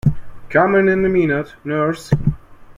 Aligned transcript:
Coming 0.49 0.87
in 0.87 1.05
a 1.05 1.09
minute, 1.09 1.53
nurse! 1.63 2.09